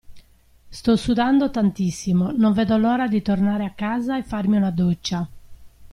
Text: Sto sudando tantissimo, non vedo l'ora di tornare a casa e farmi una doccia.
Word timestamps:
Sto 0.67 0.95
sudando 0.95 1.51
tantissimo, 1.51 2.31
non 2.31 2.53
vedo 2.53 2.75
l'ora 2.77 3.07
di 3.07 3.21
tornare 3.21 3.65
a 3.65 3.73
casa 3.75 4.17
e 4.17 4.23
farmi 4.23 4.57
una 4.57 4.71
doccia. 4.71 5.29